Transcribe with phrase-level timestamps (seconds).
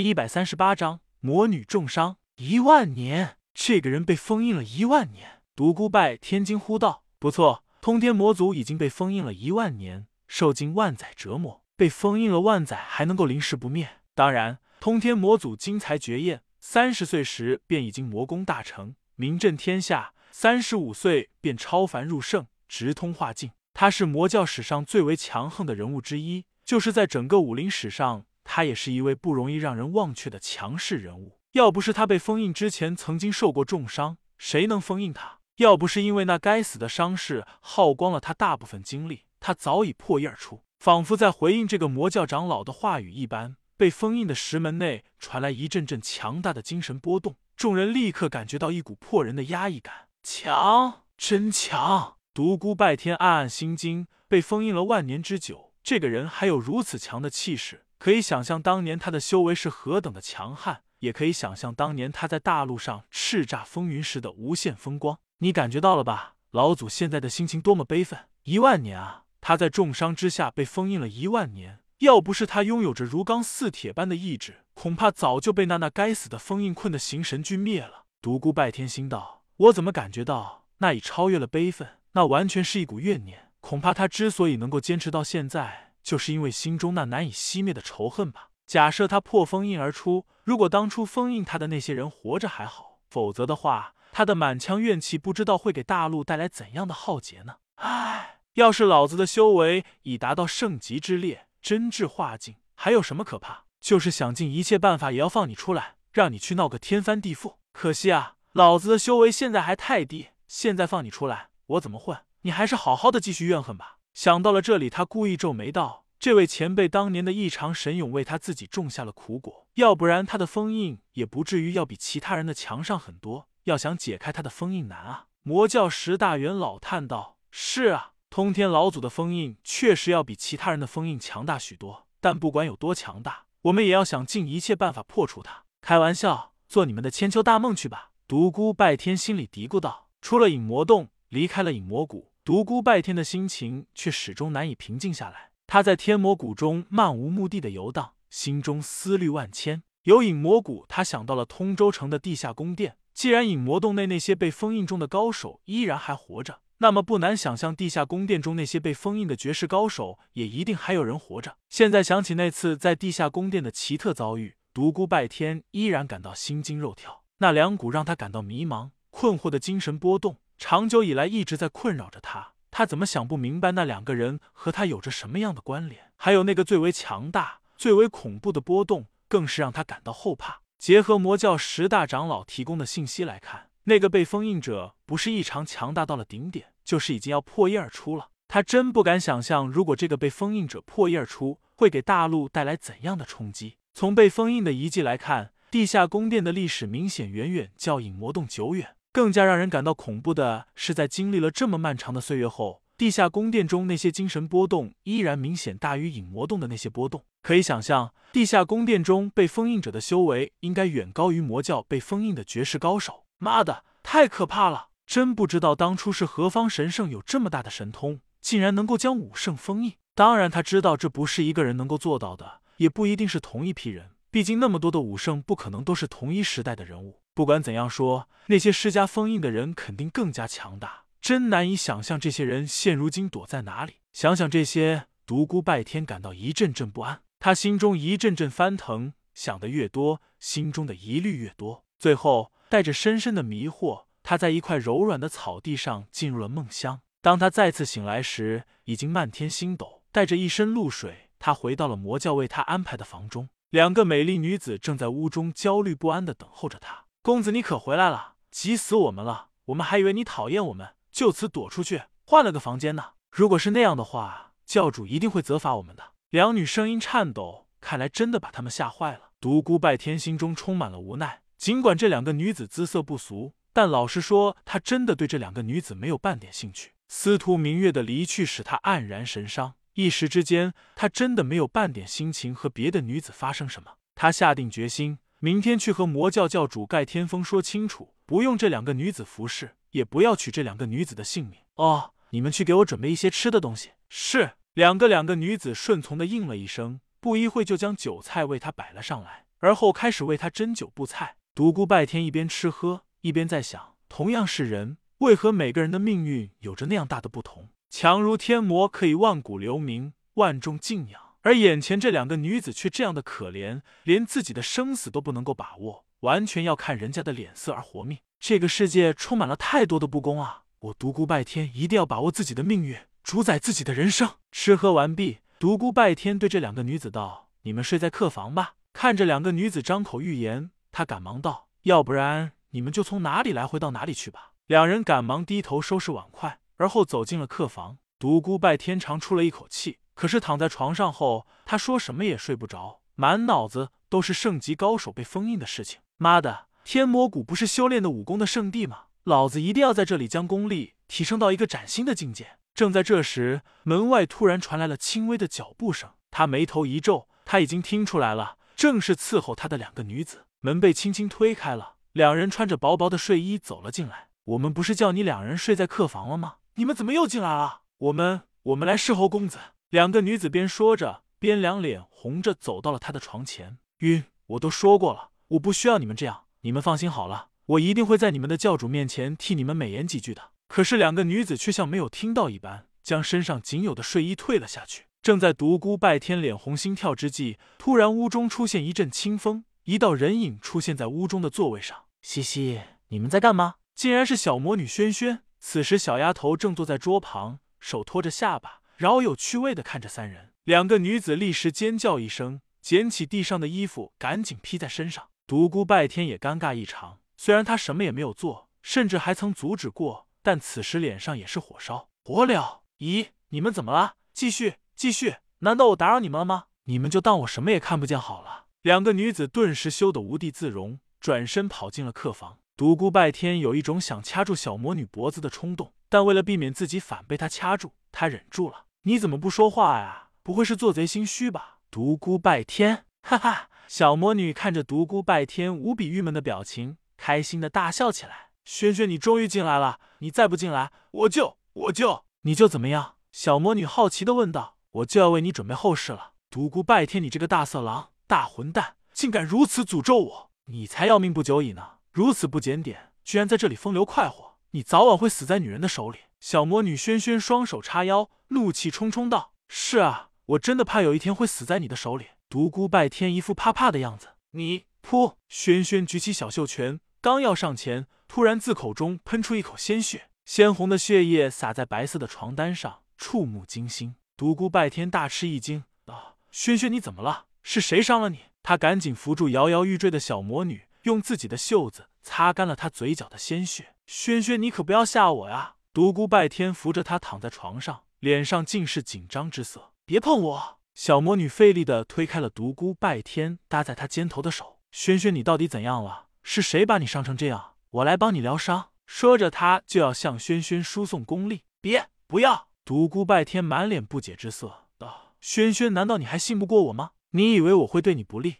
[0.00, 2.16] 第一百三十八章魔女重伤。
[2.36, 5.42] 一万年，这个人被封印了一万年。
[5.54, 11.62] 独孤拜天惊呼道：“不错，通天魔族已经被封印了一万年，受尽万载折磨。
[11.76, 14.00] 被封印了万载还能够临时不灭？
[14.14, 23.50] 当然，通天魔祖精才绝艳，三十岁时便已经魔功大成，名震天下；三十五岁便超凡入圣，直通化境。
[23.74, 31.38] 他是魔教史上最为强横的人物之一，就是在整个武林史上。”他也是一位不容易让人忘却的强势人物。
[31.52, 35.38] 要不是他被封印之前曾经受过重伤，谁能封印他？
[35.56, 40.62] 要不是因为那该死的伤势耗光了他大部分精力，他早已破衣而出。
[40.78, 50.08] 仿佛在回应这个魔教长老的话语一般，被封印的石门内传来一阵阵强大的精神波动，众人立刻感觉到一股破人的压抑感。
[50.22, 52.16] 强，真强！
[52.32, 57.84] 独孤拜天暗暗心惊，被封印了万年之久，这个人还有如此强的气势。
[58.00, 65.18] 可以想象当年他的修为是何等的强悍，也可以想象当年他在大陆上叱咤风云时的无限风光。
[65.40, 66.36] 你感觉到了吧？
[66.50, 68.18] 老祖现在的心情多么悲愤！
[68.44, 78.06] 一万年啊，他在重伤之下被封印了一万年，要不是他拥有着如钢似铁般的意志，恐怕早就被那那该死的封印困的行神君灭了。
[78.22, 81.86] 独孤拜天心道：“我怎么感觉到那已超越了悲愤？
[82.12, 83.50] 那完全是一股怨念。
[83.60, 88.48] 恐怕他之所以能够坚持到现在。”就是因为心中那难以熄灭的仇恨吧。
[88.66, 97.56] 假设他破封印而出，如果当初封印他的那些人活着还好，否则的话，他的满腔怨气不知道会给大陆带来怎样的浩劫呢？
[97.76, 103.64] 唉，要是老子的修为已达到圣级之列，真至化境，还有什么可怕？
[103.80, 107.54] 就是想尽一切办法也要放你出来，让你去闹个天翻地覆。
[107.72, 112.18] 可惜啊，老子的修为现在还太低，现在放你出来，我怎么混？
[112.42, 113.96] 你还是好好的继续怨恨吧。
[114.12, 123.48] 想到了这里，他故意皱眉道：“这位前辈当年的异常神勇，为他自己种下了苦果，要不然他的封印也不至于要比其他人的强上很多。
[123.64, 132.06] 要想解开他的封印难啊！”魔教十大元老叹道：“是啊，通天老祖的封印确实要比其他人的封印强大许多。
[132.20, 135.64] 但不管有多强大，我们也要想尽一切办法破除它。
[135.80, 145.50] 开玩笑，做你们的千秋大梦去吧。”独孤拜天心里嘀咕道：“出了隐魔洞，离开了隐魔谷。”独孤拜天的心情却始终难以平静下来。
[145.66, 149.82] 他在天魔谷中漫无目的的游荡，心中思虑万千。
[150.04, 152.96] 有隐魔谷，他想到了通州城的地下宫殿。
[153.12, 161.58] 既然隐魔洞内那些被封印中的高手依然还活着，那么不难想象，地下宫殿中那些被封印的绝世高手也一定还有人活着。
[161.68, 167.22] 现在想起那次在地下宫殿的奇特遭遇，独孤拜天依然感到心惊肉跳。
[167.36, 170.38] 那两股让他感到迷茫、困惑的精神波动。
[170.60, 176.12] 长久以来一直在困扰着他，他怎么想不明白那两个人和他有着什么样的关联？
[176.16, 180.60] 还有那个最为强大、最为恐怖的波动，更是让他感到后怕。
[180.78, 188.28] 结合魔教十大长老提供的信息来看，那个被封印者不是异常强大到了顶点，就是已经要破叶而出了。
[188.46, 193.78] 他真不敢想象，如果这个被封印者破叶而出，会给大陆带来怎样的冲击。
[193.94, 198.96] 从被封印的遗迹来看，地下宫殿的历史明显远远较影魔洞久远。
[199.12, 207.24] 更加让人感到恐怖的是，在经历了这么漫长的岁月后，地下宫殿中那些精神波动依然明显大于影魔洞的那些波动。
[207.42, 213.24] 可以想象，地下宫殿中被封印者的修为应该远高于魔教被封印的绝世高手。
[213.38, 214.90] 妈的，太可怕了！
[215.06, 219.94] 真不知道当初是何方神圣有这么大的神通，竟然能够将武圣封印。
[220.14, 224.10] 当然，他知道这不是一个人能够做到的，也不一定是同一批人。
[224.30, 227.20] 毕竟那么多的武圣不可能都是同一时代的人物。
[227.40, 231.04] 不管怎样说，那些施加封印的人肯定更加强大。
[231.22, 233.94] 真难以想象这些人现如今躲在哪里。
[234.12, 239.14] 想想这些，独孤拜天感到一阵阵不安，他心中一阵阵翻腾。
[239.32, 241.86] 想的越多，心中的疑虑越多。
[241.98, 247.00] 最后，带着深深的迷惑，他在一块柔软的草地上进入了梦乡。
[247.22, 251.30] 当他再次醒来时，已经漫天星斗，带着一身露水。
[251.38, 257.06] 他回到了魔教为他安排的房中，两个美丽女子正在屋中焦虑不安的等候着他。
[257.22, 259.48] 公子，你可回来了，急死我们了！
[259.66, 263.10] 我们还以为你讨厌我们，就此躲出去换了个房间呢。
[263.30, 266.12] 如果是那样的话，教主一定会责罚我们的。
[266.30, 269.32] 两女声音颤抖，看来真的把他们吓坏了。
[269.38, 276.92] 独孤拜天心中充满了无奈，尽管这两个女子姿色不俗，但老实说，他真的对这两个女子没有半点兴趣。
[277.06, 283.96] 司徒明月的离去使他黯然神伤，一时之间，他真的没有半点心情和别的女子发生什么。
[284.14, 285.18] 他下定决心。
[285.42, 291.60] 明天去和魔教教主盖天峰说清楚，不用这两个女子服侍，也不要取这两个女子的性命。
[291.76, 293.92] 哦，你们去给我准备一些吃的东西。
[294.10, 299.46] 是两个两个女子顺从的应了一声，不一会就将酒菜为他摆了上来。
[299.60, 301.36] 而后开始为他斟酒布菜。
[301.54, 307.70] 独孤拜天一边吃喝，一边在想：同样是人，为何每个人的命运有着那样大的不同？
[307.88, 318.18] 强如天魔可以万古留名，万众敬仰，而眼前这两个女子却这样的可怜，连自己的生死都不能够把握，完全要看人家的脸色而活命。
[318.38, 320.64] 这个世界充满了太多的不公啊！
[320.80, 324.30] 我独孤拜天一定要把握自己的命运，主宰自己的人生。
[324.52, 337.98] 吃喝完毕，独孤拜天对这两个女子道：“你们睡在客房吧。”看着两个女子张口欲言，他赶忙道：“要不然你们就从哪里来回到哪里去吧。”两人赶忙低头收拾碗筷，而后走进了客房。
[338.18, 346.00] 独孤拜天长出了一口气，可是躺在床上后，他说什么也睡不着，满脑子都是圣级高手被封印的事情。
[346.18, 349.04] 妈的，天魔谷不是修炼的武功的圣地吗？
[349.24, 352.58] 老子一定要在这里将功力提升到一个崭新的境界。
[352.74, 356.10] 正在这时，门外突然传来了轻微的脚步声。
[356.30, 360.44] 他眉头一皱，他已经听出来了，正是伺候他的两个女子。
[360.60, 364.28] 门被轻轻推开了，两人穿着薄薄的睡衣走了进来。
[364.44, 366.56] 我们不是叫你两人睡在客房了吗？
[366.74, 367.80] 你们怎么又进来了？
[367.96, 369.56] 我们我们来侍候公子。
[369.90, 373.78] 两个女子边说着，边两脸红着走到了他的床前。
[373.98, 376.44] 晕，我都说过了，我不需要你们这样。
[376.60, 377.48] 你们放心好了。
[377.66, 380.52] 我一定会在你们的教主面前替你们美言几句的。
[380.68, 385.06] 可是两个女子却像没有听到一般，将身上仅有的睡衣退了下去。
[385.20, 392.04] 正在独孤拜天脸红心跳之际，突然屋中出现一阵清风，一道人影出现在屋中的座位上。
[392.22, 393.74] 西西，你们在干嘛？
[393.96, 395.40] 竟然是小魔女萱萱。
[395.58, 400.50] 此时小丫头正坐在桌旁，手托着下巴，饶有趣味的看着三人。
[400.64, 405.28] 两个女子立时尖叫一声，捡起地上的衣服，赶紧披在身上。
[405.46, 407.18] 独孤拜天也尴尬异常。
[407.34, 412.10] 虽然他什么也没有做，甚至还曾阻止过，但此时脸上也是火烧。
[412.22, 412.80] 火燎！
[412.98, 414.16] 咦，你们怎么了？
[414.34, 415.36] 继续，继续！
[415.60, 416.64] 难道我打扰你们了吗？
[416.84, 418.66] 你们就当我什么也看不见好了。
[418.82, 422.58] 两个女子顿时羞得无地自容，转身跑进了客房。
[422.76, 428.84] 独孤拜天有一种想掐住小魔女脖子的冲动，但为了避免自己反被他掐住，他忍住了。
[429.02, 430.28] 你怎么不说话呀？
[430.42, 431.78] 不会是做贼心虚吧？
[431.90, 433.70] 独孤拜天，哈哈！
[433.88, 436.98] 小魔女看着独孤拜天无比郁闷的表情。
[437.16, 438.50] 开心的大笑起来。
[438.64, 439.98] 轩轩，你终于进来了！
[440.18, 443.14] 你再不进来，我就我就你就怎么样？
[443.32, 444.76] 小魔女好奇的问道。
[444.92, 446.32] 我就要为你准备后事了。
[446.50, 450.50] 独孤拜天，你这个大色狼、大混蛋，竟敢如此诅咒我！
[450.66, 451.98] 你才要命不久矣呢！
[452.12, 456.18] 如此不检点，居然在这里风流快活，你早晚会死在女人的手里！
[456.40, 464.30] 小魔女轩轩双手叉腰，怒气冲冲道：“是啊，我真的怕有一天会死在你的手里。”独孤拜天一副怕怕的样子。
[464.52, 465.34] 你噗！
[465.48, 466.98] 轩轩举起小袖拳。
[467.20, 474.16] 刚要上前，突然自口中喷出一口鲜血，鲜红的血液洒在白色的床单上，触目惊心。
[474.36, 477.46] 独孤拜天大吃一惊：“啊，轩轩，你怎么了？
[477.62, 483.94] 是谁伤了你？”他赶紧扶住摇摇欲坠的小魔女，用自己的袖子擦干了她嘴角的鲜血。
[484.06, 489.92] “轩轩，你可不要吓我呀！”独孤拜天扶着她躺在床上，脸上尽是紧张之色。
[490.06, 494.78] “别碰我！”小魔女费力的推开了独孤拜天搭在她肩头的手。
[494.92, 497.74] “轩轩，你到底怎样了？”是谁把你伤成这样？
[497.90, 498.90] 我来帮你疗伤。
[499.06, 501.64] 说着，他就要向轩轩输送功力。
[501.80, 502.68] 别，不要！
[502.84, 507.10] 独孤拜天满脸不解之色道：“轩轩，难道你还信不过我吗？
[507.30, 508.56] 你以为我会对你不利？”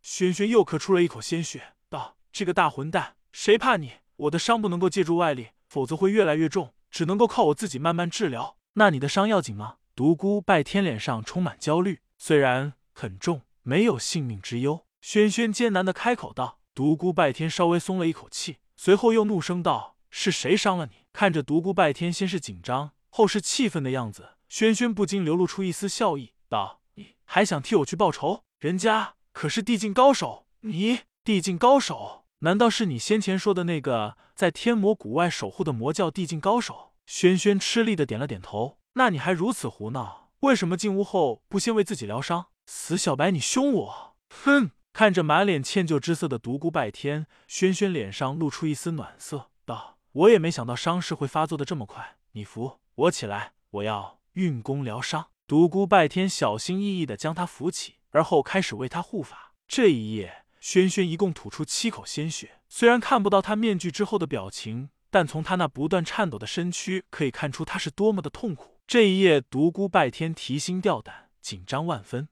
[0.00, 3.92] 轩轩又咳出了一口鲜血，道：“这个大混蛋，谁怕你？
[4.16, 8.56] 我的伤不能够借助外力，否则会越来越重，只能够靠我自己慢慢治疗。
[8.74, 14.86] 那你的伤要紧吗？”独孤拜天脸上充满焦虑，虽然很重，没有性命之忧。
[15.00, 16.58] 轩轩艰难的开口道。
[16.72, 28.44] 独孤拜天稍微松了一口气，随后又怒声道：“是谁伤了你？”看着独孤拜天先是紧张，后是气愤的样子，轩轩不禁流露出一丝笑意，道：“你还想替我去报仇？
[28.58, 38.78] 人家可是地境高手，你地境高手，难道是你先前说的那个在天魔谷外守护的魔教地境高手？”轩轩吃力的点了点头。
[38.92, 40.30] 那你还如此胡闹？
[40.42, 42.46] 为什么进屋后不先为自己疗伤？
[42.66, 44.16] 死小白，你凶我！
[44.28, 44.70] 哼！
[44.92, 52.16] 看着满脸歉疚之色的独孤拜天，轩轩脸上露出一丝暖色，道：“我也没想到伤势会发作的这么快。
[52.32, 59.54] 你扶我起来，我要运功疗伤。”独孤拜天小心翼翼的将他扶起，而后开始为他护法。
[59.66, 62.60] 这一夜，轩轩一共吐出七口鲜血。
[62.68, 68.78] 虽然看不到他面具之后的表情，但从他那不断颤抖的身躯可以看出他是多么的痛苦。
[68.86, 72.28] 这一夜，独孤拜天提心吊胆，紧张万分。